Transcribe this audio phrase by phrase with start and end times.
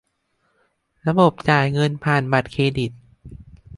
[1.07, 2.91] ระบบจ่ายเงินผ่านบัตรเครดิต